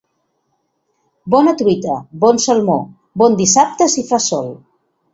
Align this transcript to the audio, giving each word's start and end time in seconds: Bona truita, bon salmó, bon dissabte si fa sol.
Bona 1.35 1.53
truita, 1.59 1.99
bon 2.25 2.41
salmó, 2.49 2.81
bon 3.25 3.39
dissabte 3.45 3.93
si 3.99 4.09
fa 4.13 4.25
sol. 4.33 4.55